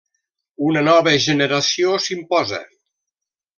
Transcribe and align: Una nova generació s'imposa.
Una 0.69 0.83
nova 0.87 1.13
generació 1.27 1.93
s'imposa. 2.07 2.63